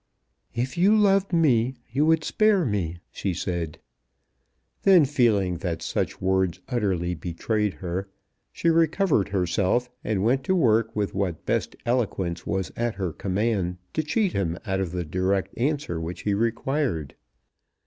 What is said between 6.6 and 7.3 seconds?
utterly